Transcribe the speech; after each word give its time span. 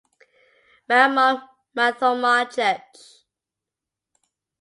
Maramon 0.87 1.33
marthoma 1.75 2.33
church. 2.53 2.95